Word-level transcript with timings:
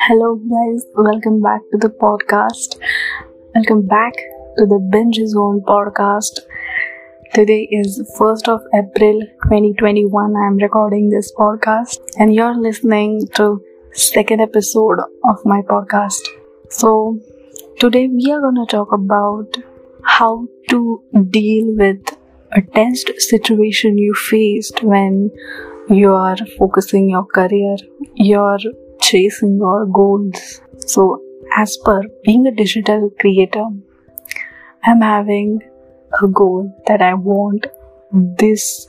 Hello, 0.00 0.34
guys, 0.34 0.86
welcome 0.96 1.40
back 1.40 1.60
to 1.70 1.78
the 1.78 1.88
podcast. 1.88 2.76
Welcome 3.54 3.86
back 3.86 4.14
to 4.58 4.66
the 4.66 4.80
Binge 4.90 5.20
Zone 5.26 5.60
podcast. 5.60 6.40
Today 7.32 7.68
is 7.70 8.02
1st 8.18 8.48
of 8.48 8.60
April 8.74 9.20
2021. 9.44 10.36
I 10.36 10.46
am 10.48 10.56
recording 10.56 11.08
this 11.08 11.32
podcast 11.38 12.00
and 12.18 12.34
you're 12.34 12.60
listening 12.60 13.28
to 13.34 13.62
second 13.92 14.40
episode 14.40 14.98
of 15.22 15.44
my 15.44 15.62
podcast. 15.62 16.26
So, 16.70 17.20
today 17.78 18.08
we 18.08 18.32
are 18.32 18.40
going 18.40 18.56
to 18.56 18.66
talk 18.66 18.90
about 18.90 19.58
how 20.02 20.48
to 20.70 21.04
deal 21.30 21.76
with 21.76 22.15
a 22.56 22.62
tensed 22.62 23.10
situation 23.20 23.98
you 23.98 24.14
faced 24.14 24.82
when 24.82 25.30
you 25.88 26.12
are 26.14 26.36
focusing 26.58 27.10
your 27.10 27.24
career, 27.26 27.76
you're 28.14 28.58
chasing 29.00 29.56
your 29.58 29.86
goals. 29.86 30.60
So, 30.78 31.22
as 31.54 31.76
per 31.84 32.02
being 32.24 32.46
a 32.46 32.50
digital 32.52 33.10
creator, 33.20 33.66
I'm 34.84 35.00
having 35.00 35.60
a 36.22 36.28
goal 36.28 36.74
that 36.86 37.02
I 37.02 37.12
want 37.14 37.66
this 38.12 38.86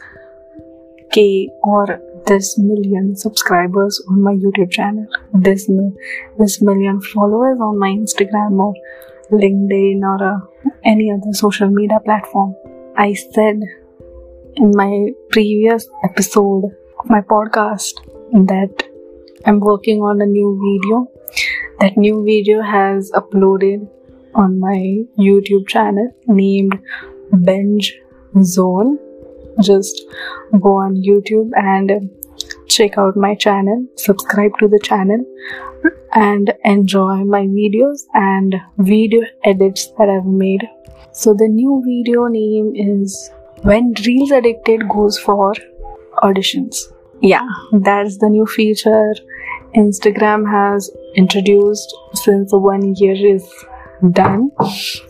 K 1.12 1.50
or 1.64 2.00
this 2.26 2.58
million 2.58 3.16
subscribers 3.16 4.02
on 4.10 4.22
my 4.22 4.34
YouTube 4.34 4.72
channel, 4.72 5.08
this 5.34 5.70
this 6.38 6.62
million 6.62 7.02
followers 7.02 7.60
on 7.60 7.80
my 7.80 7.90
Instagram 7.90 8.60
or 8.60 8.74
LinkedIn 9.32 10.02
or 10.04 10.24
uh, 10.24 10.40
any 10.86 11.12
other 11.12 11.34
social 11.34 11.70
media 11.70 12.00
platform. 12.00 12.56
I 13.00 13.14
said 13.14 13.62
in 14.56 14.72
my 14.74 15.10
previous 15.30 15.88
episode 16.04 16.64
of 17.00 17.10
my 17.12 17.22
podcast 17.22 18.02
that 18.48 18.86
I'm 19.46 19.60
working 19.60 20.02
on 20.02 20.20
a 20.20 20.26
new 20.26 20.58
video. 20.66 21.06
That 21.80 21.96
new 21.96 22.26
video 22.26 22.64
has 22.64 23.12
uploaded 23.12 23.88
on 24.34 24.60
my 24.60 25.04
YouTube 25.20 25.68
channel 25.68 26.10
named 26.26 26.80
Binge 27.44 27.94
Zone. 28.42 28.98
Just 29.62 30.02
go 30.60 30.78
on 30.78 30.96
YouTube 30.96 31.52
and 31.56 32.10
check 32.68 32.98
out 32.98 33.16
my 33.16 33.36
channel, 33.36 33.86
subscribe 33.96 34.58
to 34.58 34.68
the 34.68 34.80
channel, 34.80 35.24
and 36.14 36.54
enjoy 36.64 37.24
my 37.24 37.46
videos 37.46 38.02
and 38.14 38.56
video 38.78 39.24
edits 39.44 39.88
that 39.98 40.10
I've 40.10 40.26
made. 40.26 40.68
So, 41.12 41.34
the 41.34 41.48
new 41.48 41.84
video 41.86 42.28
name 42.28 42.74
is 42.76 43.32
When 43.64 43.94
Reels 44.06 44.32
Addicted 44.32 44.88
Goes 44.90 45.18
for 45.18 45.54
Auditions. 46.24 46.78
Yeah, 47.22 47.48
that's 47.72 48.18
the 48.18 48.30
new 48.30 48.46
feature 48.46 49.14
Instagram 49.76 50.50
has 50.50 50.90
introduced 51.16 51.96
since 52.14 52.52
one 52.54 52.96
year 52.96 53.36
is 53.36 53.48
done, 54.12 54.52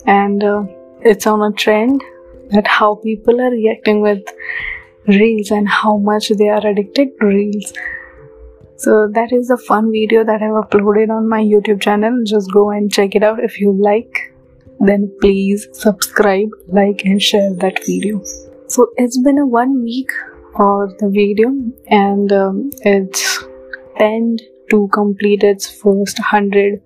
and 0.06 0.42
uh, 0.42 0.64
it's 1.00 1.26
on 1.26 1.42
a 1.42 1.52
trend 1.54 2.02
that 2.50 2.66
how 2.66 2.96
people 2.96 3.40
are 3.40 3.50
reacting 3.50 4.00
with 4.00 4.22
reels 5.06 5.50
and 5.50 5.68
how 5.68 5.96
much 5.96 6.30
they 6.30 6.48
are 6.48 6.66
addicted 6.66 7.08
to 7.20 7.26
reels. 7.26 7.72
So 8.78 9.08
that 9.12 9.32
is 9.32 9.50
a 9.50 9.56
fun 9.56 9.90
video 9.90 10.22
that 10.22 10.40
I've 10.40 10.58
uploaded 10.64 11.10
on 11.10 11.28
my 11.28 11.42
YouTube 11.42 11.80
channel. 11.80 12.22
Just 12.24 12.52
go 12.52 12.70
and 12.70 12.92
check 12.92 13.16
it 13.16 13.24
out 13.24 13.42
if 13.42 13.58
you 13.60 13.72
like. 13.72 14.32
Then 14.78 15.12
please 15.20 15.66
subscribe, 15.72 16.50
like, 16.68 17.04
and 17.04 17.20
share 17.20 17.52
that 17.54 17.84
video. 17.84 18.22
So 18.68 18.86
it's 18.96 19.20
been 19.20 19.38
a 19.38 19.46
one 19.46 19.82
week 19.82 20.12
for 20.56 20.94
the 21.00 21.08
video, 21.08 21.48
and 21.88 22.32
um, 22.32 22.70
it's 22.82 23.44
10 23.98 24.36
to 24.70 24.88
complete 24.92 25.42
its 25.42 25.68
first 25.68 26.20
100 26.20 26.80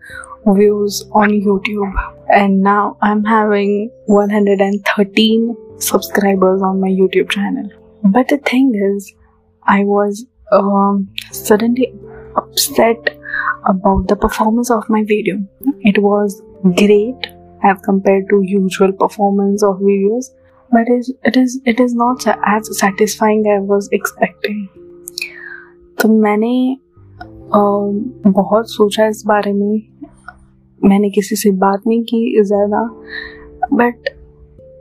views 0.46 1.04
on 1.12 1.28
YouTube. 1.28 1.92
And 2.32 2.62
now 2.62 2.96
I'm 3.02 3.22
having 3.22 3.90
113 4.06 5.56
subscribers 5.78 6.62
on 6.62 6.80
my 6.80 6.88
YouTube 6.88 7.30
channel. 7.30 7.68
But 8.02 8.28
the 8.28 8.38
thing 8.38 8.72
is, 8.96 9.12
I 9.64 9.84
was 9.84 10.24
um, 10.51 11.07
suddenly 11.31 11.93
upset 12.35 13.17
about 13.65 14.07
the 14.07 14.15
performance 14.15 14.71
of 14.71 14.89
my 14.89 15.03
video. 15.03 15.43
It 15.81 16.01
was 16.01 16.41
great 16.75 17.27
as 17.63 17.77
compared 17.83 18.29
to 18.29 18.41
usual 18.41 18.91
performance 18.93 19.63
of 19.63 19.77
videos, 19.77 20.25
but 20.71 20.87
it, 20.87 21.07
it 21.23 21.37
is 21.37 21.59
it 21.65 21.79
is 21.79 21.93
not 21.93 22.25
as 22.45 22.79
satisfying 22.79 23.45
as 23.47 23.61
I 23.61 23.65
was 23.73 23.89
expecting. 23.91 24.67
तो 26.01 26.09
मैंने 26.21 26.55
बहुत 28.31 28.69
सोचा 28.71 29.07
इस 29.07 29.23
बारे 29.27 29.53
में 29.53 29.81
मैंने 30.89 31.09
किसी 31.09 31.35
से 31.35 31.51
बात 31.63 31.87
नहीं 31.87 32.01
की 32.09 32.43
ज़्यादा 32.43 32.83
but 33.73 34.09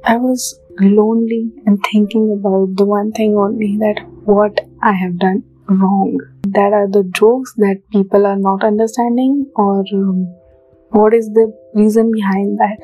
I 0.08 0.16
was 0.24 0.52
lonely 0.80 1.50
and 1.66 1.82
thinking 1.90 2.32
about 2.32 2.76
the 2.76 2.84
one 2.84 3.10
thing 3.12 3.36
only 3.36 3.76
that 3.78 4.00
what 4.24 4.60
I 4.82 4.92
have 4.92 5.18
done 5.18 5.42
wrong. 5.79 6.19
That 6.43 6.73
are 6.73 6.89
the 6.89 7.03
jokes 7.15 7.53
that 7.57 7.81
people 7.91 8.25
are 8.25 8.37
not 8.37 8.63
understanding, 8.63 9.49
or 9.55 9.83
um, 9.93 10.33
what 10.89 11.13
is 11.13 11.29
the 11.29 11.51
reason 11.73 12.11
behind 12.11 12.59
that. 12.59 12.79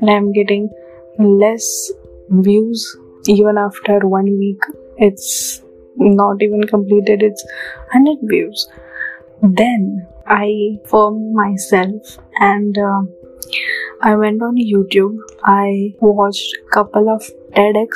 And 0.00 0.10
I'm 0.10 0.32
getting 0.32 0.70
less 1.18 1.90
views 2.28 2.96
even 3.26 3.58
after 3.58 4.06
one 4.06 4.26
week. 4.38 4.62
It's 4.96 5.62
not 5.96 6.42
even 6.42 6.64
completed, 6.64 7.22
it's 7.22 7.44
100 7.92 8.18
views. 8.22 8.68
Then 9.42 10.06
I 10.26 10.78
formed 10.86 11.34
myself 11.34 12.18
and 12.38 12.76
uh, 12.78 13.02
I 14.02 14.14
went 14.14 14.42
on 14.42 14.56
YouTube. 14.56 15.16
I 15.44 15.94
watched 16.00 16.56
a 16.66 16.70
couple 16.70 17.08
of 17.08 17.22
TEDx 17.52 17.88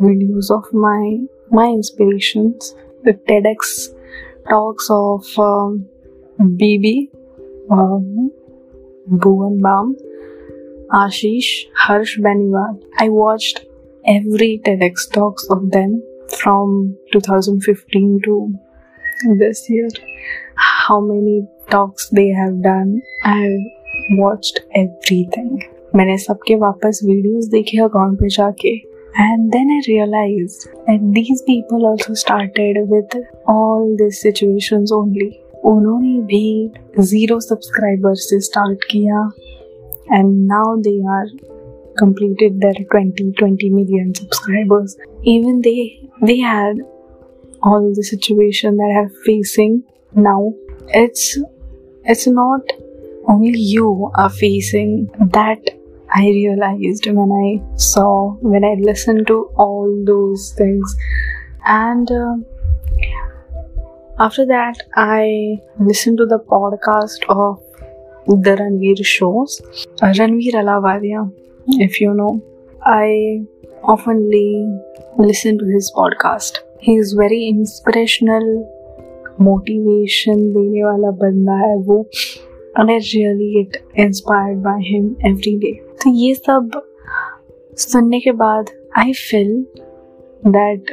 videos 0.00 0.50
of 0.50 0.72
my 0.72 1.18
my 1.50 1.66
inspirations. 1.66 2.74
The 3.08 3.14
TEDx 3.14 3.94
talks 4.50 4.90
of 4.90 5.24
um, 5.38 5.88
BB, 6.38 7.08
um, 7.70 8.30
Bhuvan 9.10 9.62
Bam, 9.62 9.96
Ashish, 10.92 11.70
Harsh 11.74 12.18
Beniwal. 12.18 12.82
I 12.98 13.08
watched 13.08 13.64
every 14.06 14.60
TEDx 14.62 15.10
talks 15.10 15.48
of 15.48 15.70
them 15.70 16.02
from 16.36 16.98
2015 17.12 18.20
to 18.24 18.52
this 19.38 19.70
year 19.70 19.88
how 20.58 21.00
many 21.00 21.48
talks 21.70 22.10
they 22.10 22.28
have 22.28 22.62
done. 22.62 23.00
I 23.24 23.56
watched 24.18 24.60
everything. 24.74 25.62
मैंने 25.94 26.18
सबके 26.18 26.54
वापस 26.56 27.00
videos 27.04 27.48
देखे 27.48 27.78
account 27.82 28.18
पे 28.20 28.28
जाके 28.28 28.87
and 29.17 29.51
then 29.51 29.69
I 29.69 29.81
realized 29.87 30.67
that 30.87 30.99
these 31.13 31.41
people 31.43 31.85
also 31.85 32.13
started 32.13 32.77
with 32.87 33.15
all 33.47 33.95
these 33.97 34.21
situations 34.21 34.91
only. 34.91 35.39
उन्होंने 35.71 36.19
भी 36.29 37.03
zero 37.09 37.39
subscribers 37.39 38.23
से 38.29 38.39
start 38.47 38.87
किया 38.91 39.19
and 40.17 40.47
now 40.47 40.65
they 40.87 40.97
are 41.17 41.27
completed 41.99 42.59
their 42.59 42.73
20 42.95 43.31
20 43.39 43.69
million 43.69 44.13
subscribers 44.13 44.97
even 45.33 45.61
they 45.67 46.09
they 46.21 46.37
had 46.39 46.81
all 47.61 47.93
the 47.99 48.03
situation 48.03 48.75
that 48.81 48.97
I'm 49.01 49.11
facing 49.27 49.83
now 50.27 50.53
it's 51.03 51.39
it's 52.03 52.27
not 52.27 52.73
only 53.27 53.59
you 53.59 54.11
are 54.15 54.29
facing 54.29 55.09
that 55.37 55.73
I 56.15 56.25
realized 56.27 57.07
when 57.07 57.31
I 57.31 57.77
saw 57.77 58.33
when 58.41 58.63
I 58.63 58.73
listened 58.79 59.27
to 59.27 59.37
all 59.57 60.03
those 60.05 60.53
things 60.57 60.95
and 61.65 62.11
uh, 62.11 62.35
after 64.19 64.45
that 64.45 64.83
I 64.95 65.57
listened 65.79 66.17
to 66.19 66.25
the 66.25 66.39
podcast 66.39 67.25
of 67.29 67.61
the 68.43 68.55
Ranveer 68.61 69.03
shows 69.03 69.61
uh, 70.01 70.13
Ranveer 70.19 70.53
Alavadia 70.61 71.31
if 71.87 71.99
you 71.99 72.13
know 72.13 72.41
I 72.83 73.43
oftenly 73.83 74.47
listen 75.17 75.57
to 75.57 75.65
his 75.65 75.91
podcast 75.95 76.59
he 76.79 76.95
is 76.95 77.13
very 77.13 77.47
inspirational 77.47 78.47
motivation 79.41 80.41
देने 80.53 80.83
वाला 80.83 81.11
बंदा 81.21 81.53
है 81.57 81.75
वो 81.85 81.97
and 82.79 82.89
I 82.89 82.97
really 82.97 83.49
get 83.53 83.77
inspired 83.99 84.59
by 84.63 84.81
him 84.89 85.05
every 85.25 85.55
day 85.63 85.71
तो 86.02 86.10
ये 86.10 86.34
सब 86.34 86.70
सुनने 87.78 88.20
के 88.20 88.32
बाद 88.32 88.70
आई 88.98 89.12
फील 89.12 89.66
दैट 90.46 90.90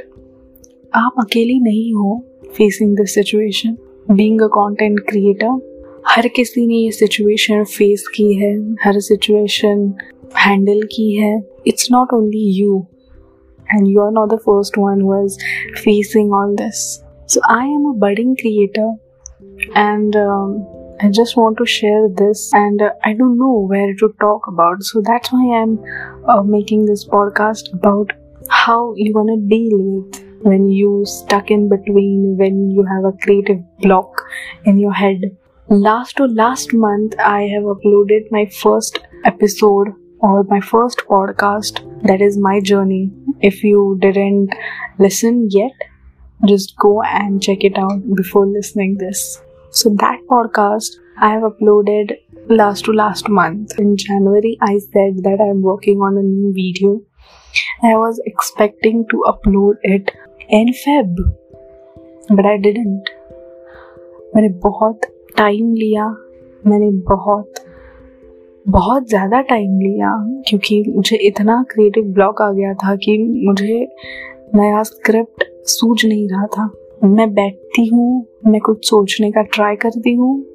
आप 0.96 1.16
अकेली 1.20 1.60
नहीं 1.60 1.94
हो 1.94 2.24
facing 2.58 2.96
this 2.98 3.14
situation 3.16 3.78
being 4.12 4.42
a 4.42 4.48
content 4.48 5.00
creator 5.00 6.02
हर 6.08 6.28
किसी 6.28 6.66
ने 6.68 6.74
ये 6.74 6.92
सिचुएशन 6.92 7.64
फेस 7.64 8.08
की 8.08 8.34
है 8.34 8.54
हर 8.84 9.00
सिचुएशन 9.00 9.94
हैंडल 10.38 10.82
की 10.84 11.12
है 11.16 11.38
it's 11.68 11.88
not 11.92 12.14
only 12.14 12.46
you 12.60 12.86
are 14.00 14.12
not 14.12 14.30
the 14.30 14.38
first 14.38 14.78
one 14.78 15.00
who 15.00 15.26
is 15.26 15.38
facing 15.76 16.32
all 16.32 16.56
this. 16.56 17.02
So, 17.28 17.42
I 17.44 17.66
am 17.66 17.86
a 17.86 17.94
budding 17.94 18.36
creator, 18.36 18.94
and 19.76 20.16
um, 20.16 20.66
I 21.02 21.10
just 21.10 21.36
want 21.36 21.58
to 21.58 21.66
share 21.66 22.08
this, 22.10 22.52
and 22.54 22.82
uh, 22.82 22.92
I 23.04 23.14
don't 23.14 23.38
know 23.38 23.66
where 23.70 23.94
to 23.96 24.14
talk 24.20 24.48
about. 24.48 24.84
So, 24.84 25.02
that's 25.02 25.32
why 25.32 25.58
I'm 25.62 25.80
uh, 26.28 26.44
making 26.44 26.86
this 26.86 27.06
podcast 27.06 27.74
about 27.74 28.14
how 28.50 28.94
you're 28.96 29.14
gonna 29.14 29.42
deal 29.48 29.78
with 29.78 30.24
when 30.44 30.70
you 30.70 31.04
stuck 31.06 31.50
in 31.50 31.68
between 31.70 32.38
when 32.38 32.70
you 32.70 32.84
have 32.84 33.06
a 33.06 33.18
creative 33.24 33.60
block 33.80 34.22
in 34.66 34.78
your 34.78 34.94
head. 34.94 35.22
Last 35.68 36.18
to 36.18 36.26
last 36.28 36.74
month 36.74 37.16
i 37.20 37.42
have 37.54 37.64
uploaded 37.64 38.30
my 38.30 38.46
first 38.46 39.00
episode 39.26 39.88
or 40.20 40.44
my 40.44 40.62
first 40.62 41.00
podcast. 41.10 41.82
That 42.04 42.22
is 42.22 42.38
my 42.38 42.62
journey. 42.62 43.12
If 43.42 43.64
you 43.64 43.98
didn't 44.00 44.54
listen 45.00 45.48
yet 45.50 45.72
just 46.46 46.76
go 46.78 47.02
and 47.02 47.42
check 47.42 47.64
it 47.64 47.78
out 47.78 48.02
before 48.16 48.46
listening 48.46 48.98
this 48.98 49.42
so 49.80 49.90
that 50.02 50.20
podcast 50.32 50.94
i 51.18 51.30
have 51.32 51.46
uploaded 51.48 52.12
last 52.50 52.86
to 52.86 52.94
last 52.94 53.30
month 53.30 53.74
in 53.80 53.96
january 53.98 54.58
i 54.62 54.78
said 54.78 55.18
that 55.24 55.42
i'm 55.46 55.62
working 55.62 56.00
on 56.00 56.18
a 56.18 56.24
new 56.24 56.52
video 56.54 56.92
i 57.84 57.94
was 57.94 58.22
expecting 58.26 59.04
to 59.14 59.20
upload 59.32 59.74
it 59.84 60.14
in 60.50 60.72
feb 60.84 61.20
but 62.32 62.46
i 62.46 62.56
didn't 62.68 63.12
मैंने 64.36 64.50
बहुत 64.50 65.02
time 65.38 65.74
लिया 65.74 66.08
मैंने 66.66 66.92
बहुत 66.92 67.54
बहुत 68.68 69.10
ज़्यादा 69.10 69.42
time 69.42 69.80
लिया 69.80 70.44
क्योंकि 70.48 70.84
मुझे 70.96 71.18
इतना 71.18 71.66
क्रिएटिव 71.72 72.04
ब्लॉक 72.04 72.42
आ 72.42 72.52
गया 72.52 72.74
था 72.74 72.96
कि 72.96 73.18
मुझे 73.48 73.88
नया 74.56 74.84
स्क्रिप्ट 74.84 75.44
सूझ 75.64 76.06
नहीं 76.06 76.28
रहा 76.30 76.48
था 76.48 76.74
मैं 77.04 77.34
बैठती 77.34 77.86
हूँ, 77.86 78.26
मैं 78.46 78.62
कुछ 78.62 78.90
सोचने 78.90 79.32
का 79.32 79.42
ट्राई 79.42 79.76
करती 79.76 80.14
हूँ, 80.14 80.46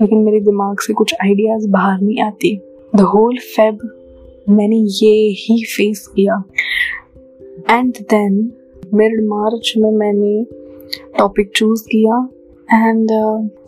लेकिन 0.00 0.18
मेरे 0.18 0.40
दिमाग 0.40 0.80
से 0.80 0.92
कुछ 0.92 1.14
आइडियाज़ 1.14 1.68
बाहर 1.68 2.00
नहीं 2.00 2.20
आती। 2.20 2.60
द 2.94 3.00
होल 3.00 3.36
फेब 3.36 3.78
मैंने 4.48 4.76
ये 4.76 5.30
ही 5.30 5.64
फेस 5.64 6.06
किया। 6.06 6.42
एंड 7.70 7.92
देन 7.92 8.52
मिड 8.94 9.24
मार्च 9.24 9.74
में 9.78 9.90
मैंने 9.90 10.44
टॉपिक 11.18 11.50
चूज़ 11.56 11.84
किया। 11.84 12.28
And 12.88 13.10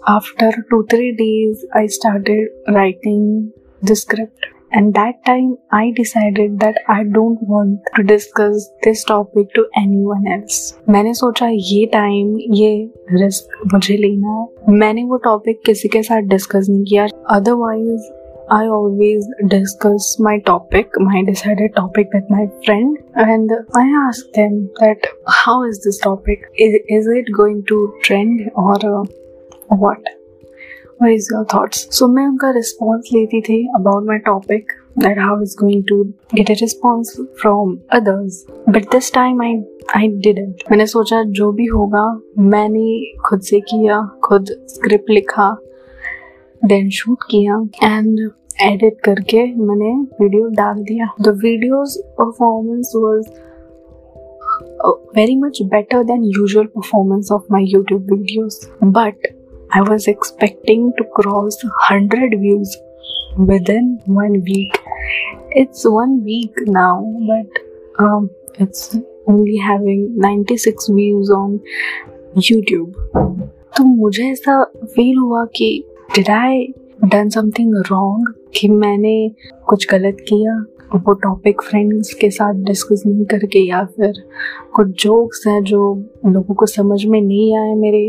after 0.09 0.61
two 0.71 0.83
three 0.83 1.11
days 1.13 1.67
I 1.77 1.87
i 1.87 2.47
writing 2.75 3.49
the 3.85 3.89
script 3.89 4.58
and 4.78 4.94
that 4.94 5.18
time 5.26 5.50
i 5.72 5.92
decided 5.98 6.60
that 6.60 6.78
i 6.90 7.04
don't 7.18 7.42
want 7.50 7.92
to 7.96 8.04
discuss 8.04 8.64
this 8.86 9.04
topic 9.04 9.54
to 9.58 9.66
anyone 9.82 10.26
else 10.36 10.58
मैंने 10.90 11.14
सोचा 11.14 11.48
ये 11.50 11.86
time 11.94 12.36
ये 12.62 12.72
risk 13.12 13.58
मुझे 13.74 13.98
लेना 13.98 14.40
है 14.40 14.78
मैंने 14.80 15.04
वो 15.12 15.18
टॉपिक 15.30 15.62
किसी 15.66 15.88
के 15.96 16.04
साथ 16.04 16.30
डिस्कस 16.36 16.70
नहीं 16.70 16.84
किया 16.90 17.08
otherwise 17.36 18.12
I 18.52 18.66
always 18.68 19.28
discuss 19.48 20.20
my 20.20 20.40
topic, 20.40 20.90
my 20.98 21.24
decided 21.24 21.76
topic 21.76 22.10
with 22.14 22.26
my 22.30 22.48
friend, 22.66 22.98
and 23.16 23.50
I 23.74 23.84
ask 24.00 24.26
them 24.34 24.70
that 24.80 25.08
how 25.28 25.64
is 25.64 25.80
this 25.86 26.00
topic? 26.00 26.44
Is, 26.56 26.76
is 26.90 27.08
it 27.08 27.32
going 27.32 27.64
to 27.70 27.94
trend 28.04 28.52
or 28.54 28.76
uh, 28.76 29.06
what? 29.70 30.00
What 31.03 31.11
is 31.11 31.29
your 31.35 31.69
so 31.75 32.07
मैं 32.09 32.27
उनका 32.27 32.51
response 32.51 33.09
लेती 33.13 33.41
थी 33.41 33.65
about 33.77 34.07
my 34.07 34.19
topic 34.27 34.73
that 34.99 35.19
how 35.19 35.43
is 35.43 35.55
going 35.61 35.83
to 35.89 36.03
get 36.35 36.51
a 36.51 36.55
response 36.61 37.17
from 37.41 37.77
others 37.93 38.45
but 38.69 38.91
this 38.93 39.13
time 39.15 39.43
I 39.43 39.55
I 39.97 40.09
didn't 40.25 40.63
मैंने 40.71 40.87
सोचा 40.87 41.23
जो 41.39 41.51
भी 41.53 41.67
होगा, 41.67 42.05
मैंने 42.39 43.15
खुद 43.27 43.41
से 43.41 43.61
किया, 43.61 44.01
खुद 44.25 44.47
स्क्रिप्ट 44.69 45.11
लिखा 45.11 45.51
देन 46.63 46.91
शूट 46.91 47.19
किया 47.31 47.61
एंड 47.85 48.31
एडिट 48.63 49.01
करके 49.05 49.45
मैंने 49.57 49.93
वीडियो 50.21 50.47
डाल 50.55 50.83
दिया. 50.85 51.07
The 51.23 51.39
videos 51.45 51.99
performance 52.19 52.93
was 52.97 53.29
very 55.17 55.37
much 55.37 55.59
better 55.63 56.05
than 56.05 56.25
usual 56.37 56.65
performance 56.67 57.33
of 57.33 57.53
my 57.53 57.65
YouTube 57.69 58.13
videos 58.13 58.61
but 58.85 59.27
i 59.71 59.81
was 59.83 60.07
expecting 60.09 60.93
to 60.99 61.05
cross 61.17 61.57
100 61.65 62.39
views 62.41 62.77
within 63.51 64.01
one 64.07 64.41
week 64.43 64.79
it's 65.53 65.85
one 65.85 66.23
week 66.25 66.55
now 66.67 67.05
but 67.29 67.61
um, 67.99 68.31
it's 68.55 68.97
only 69.27 69.57
having 69.57 70.19
96 70.19 70.89
views 70.89 71.31
on 71.31 71.61
youtube 72.49 72.95
तो 73.77 73.85
मुझे 73.85 74.31
ऐसा 74.31 74.63
feel 74.85 75.17
हुआ 75.19 75.45
कि 75.57 75.69
did 76.15 76.29
I 76.31 76.67
done 77.05 77.29
something 77.29 77.75
wrong 77.91 78.33
कि 78.57 78.69
मैंने 78.69 79.17
कुछ 79.69 79.87
गलत 79.91 80.25
किया 80.29 80.55
वो 80.95 81.13
टॉपिक 81.13 81.63
फ्रेंड्स 81.63 82.13
के 82.21 82.31
साथ 82.31 82.65
डिस्कस 82.65 83.03
नहीं 83.07 83.25
करके 83.33 83.59
या 83.59 83.85
फिर 83.97 84.23
कुछ 84.75 85.03
जोक्स 85.03 85.47
हैं 85.47 85.63
जो 85.65 85.81
लोगों 86.27 86.55
को 86.55 86.67
समझ 86.67 87.05
में 87.05 87.21
नहीं 87.21 87.57
आए 87.59 87.75
मेरे 87.75 88.01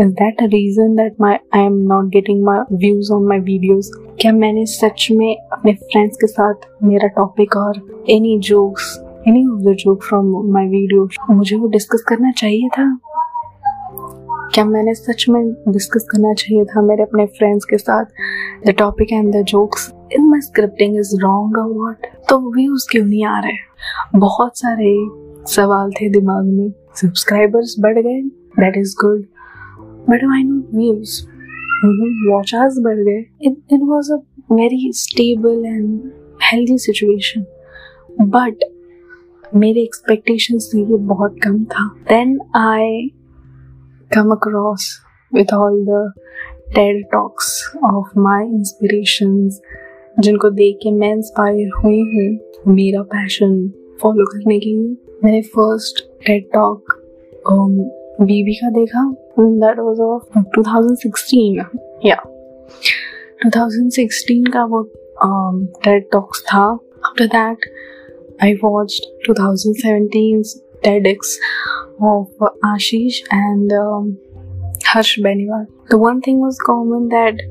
is 0.00 0.08
that 0.08 0.42
a 0.42 0.44
reason 0.46 0.94
that 0.96 1.20
my 1.20 1.36
I 1.54 1.64
am 1.66 1.76
not 1.86 2.04
getting 2.12 2.42
my 2.44 2.76
views 2.76 3.12
on 3.12 3.26
my 3.28 3.38
videos 3.38 3.90
क्या 4.20 4.32
मैंने 4.32 4.64
सच 4.66 5.06
में 5.12 5.36
अपने 5.52 5.72
फ्रेंड्स 5.74 6.16
के 6.16 6.26
साथ 6.26 6.68
मेरा 6.82 7.08
टॉपिक 7.16 7.56
और 7.56 7.80
any 8.10 8.38
jokes 8.48 8.96
any 9.28 9.46
of 9.46 9.60
the 9.62 9.74
joke 9.78 10.02
from 10.02 10.30
my 10.52 10.68
video 10.68 11.08
मुझे 11.30 11.56
वो 11.56 11.68
डिस्कस 11.68 12.04
करना 12.08 12.30
चाहिए 12.32 12.68
था? 12.68 12.86
क्या 14.54 14.64
मैंने 14.64 14.94
सच 14.94 15.24
में 15.28 15.42
डिस्कस 15.68 16.06
करना 16.10 16.32
चाहिए 16.34 16.64
था 16.64 16.82
मेरे 16.82 17.02
अपने 17.02 17.26
फ्रेंड्स 17.26 17.64
के 17.64 17.78
साथ? 17.78 18.04
The 18.66 18.74
topic 18.78 19.12
and 19.12 19.32
the 19.36 19.42
jokes 19.48 19.90
in 20.12 20.28
my 20.30 20.40
scripting 20.40 20.96
is 20.98 21.14
wrong 21.22 21.58
what 21.76 22.06
तो 22.28 22.38
व्यूज़ 22.54 22.86
क्यों 22.90 23.04
नहीं 23.04 23.24
आ 23.24 23.38
रहे 23.40 24.18
बहुत 24.18 24.58
सारे 24.58 24.94
सवाल 25.52 25.90
थे 25.90 26.08
दिमाग 26.10 26.44
में। 26.46 26.72
सब्सक्राइबर्स 26.96 27.74
बढ़ 27.80 27.98
गए। 27.98 28.20
That 28.58 28.76
is 28.78 28.94
good 29.00 29.24
but 30.08 30.24
I 30.34 30.42
no 30.42 30.56
views 30.78 31.22
watch 32.30 32.54
hours 32.54 32.78
बढ़ 32.84 33.00
गए। 33.08 33.20
It 33.48 33.80
was 33.82 34.12
a 34.12 34.16
very 34.52 34.92
stable 34.96 35.64
and 35.66 36.10
healthy 36.42 36.78
situation 36.78 37.44
but 38.20 38.64
मेरे 39.54 39.82
एक्सपेक्टेशन 39.82 40.58
से 40.58 40.80
ये 40.80 40.96
बहुत 41.08 41.36
कम 41.42 41.64
था। 41.64 41.88
Then 42.08 42.38
I 42.56 43.10
come 44.10 44.32
across 44.32 44.86
with 45.32 45.52
all 45.56 45.76
the 45.84 46.00
TED 46.72 46.96
talks 47.12 47.46
of 47.90 48.10
my 48.24 48.40
inspirations 48.56 49.60
जिनको 50.18 50.50
देख 50.50 50.76
के 50.82 50.90
मैं 50.96 51.12
इंस्पायर 51.12 51.70
हुई 51.76 52.00
हूँ 52.10 52.74
मेरा 52.74 53.02
पैशन 53.14 53.54
फॉलो 54.02 54.24
करने 54.32 54.58
के 54.60 54.70
लिए। 54.70 54.96
मैंने 55.24 55.40
फ़र्स्ट 55.54 56.04
टेड 56.26 56.44
टॉक 56.54 56.92
बीबी 58.20 58.54
का 58.54 58.70
देखा। 58.70 59.04
That 59.38 59.78
was 59.78 60.00
of 60.00 60.38
two 60.54 60.62
thousand 60.62 60.98
sixteen 60.98 61.64
या 62.06 62.16
टू 63.42 63.50
थाउज़ेंड 63.50 63.90
सिक्सटीन 63.90 64.44
का 64.44 64.64
वो 64.64 64.82
टेड 65.84 66.08
टॉक्स 66.12 66.42
था. 66.42 66.78
After 67.06 67.26
that 67.26 67.58
I 68.42 68.54
watch 68.54 69.00
two 69.26 69.34
thousand 69.34 69.76
of 72.02 72.44
Ashish 72.66 73.22
and 73.22 73.72
Harsh 74.88 75.20
Beniwal 75.20 75.66
the 75.90 75.94
one 75.94 76.20
thing 76.20 76.42
was 76.42 76.58
common 76.66 77.08
that 77.08 77.42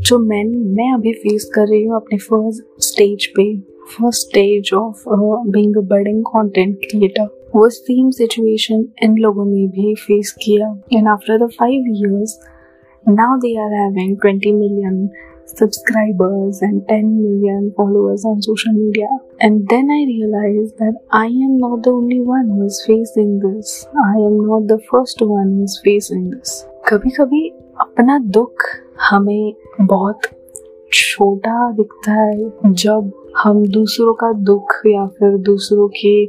जो 0.00 0.18
मैन 0.18 0.48
मैं 0.48 0.94
अभी 0.94 1.12
फेस 1.12 1.50
कर 1.54 1.68
रही 1.68 1.82
हूँ 1.84 1.96
अपने 1.96 2.18
फ़र्स्ट 2.18 2.82
स्टेज 2.82 3.26
पे 3.26 3.73
first 3.90 4.28
stage 4.28 4.72
of 4.74 5.04
being 5.08 5.76
a 5.76 5.86
budding 5.94 6.22
content 6.26 6.78
creator 6.90 7.28
वो 7.54 7.68
सेम 7.68 8.10
सिचुएशन 8.10 8.84
इन 9.02 9.16
लोगों 9.18 9.44
ने 9.46 9.66
भी 9.76 9.94
फेस 10.06 10.34
किया 10.42 10.68
and 10.92 11.08
after 11.08 11.46
the 11.46 11.50
five 11.58 11.92
years 11.94 12.38
now 13.06 13.36
they 13.38 13.56
are 13.56 13.72
having 13.74 14.18
20 14.18 14.52
million 14.52 15.12
subscribers 15.46 16.62
and 16.62 16.88
10 16.88 17.22
million 17.22 17.72
followers 17.76 18.24
on 18.24 18.40
social 18.40 18.72
media. 18.72 19.08
And 19.40 19.68
then 19.68 19.90
I 19.90 20.04
realized 20.06 20.78
that 20.78 20.94
I 21.10 21.26
am 21.26 21.58
not 21.58 21.82
the 21.82 21.90
only 21.90 22.20
one 22.20 22.48
who 22.48 22.64
is 22.64 22.82
facing 22.86 23.40
this. 23.40 23.86
I 23.94 24.16
am 24.16 24.46
not 24.46 24.68
the 24.68 24.80
first 24.90 25.20
one 25.20 25.48
who 25.56 25.64
is 25.64 25.80
facing 25.84 26.30
this. 26.30 26.64
कभी 26.88 27.10
कभी 27.10 27.48
अपना 27.80 28.18
दुख 28.36 28.64
हमें 29.10 29.54
बहुत 29.80 30.26
छोटा 30.94 31.70
दिखता 31.72 32.12
है 32.12 32.72
जब 32.74 33.12
हम 33.36 33.66
दूसरों 33.66 34.14
का 34.14 34.32
दुख 34.32 34.74
या 34.86 35.06
फिर 35.06 35.36
दूसरों 35.38 35.88
के 35.88 36.24